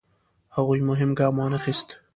هغوی 0.55 0.79
مهم 0.89 1.11
ګام 1.19 1.35
وانخیست. 1.37 1.89